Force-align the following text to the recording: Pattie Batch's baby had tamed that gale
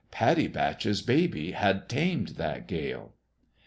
Pattie 0.09 0.47
Batch's 0.47 1.03
baby 1.03 1.51
had 1.51 1.87
tamed 1.87 2.29
that 2.29 2.67
gale 2.67 3.13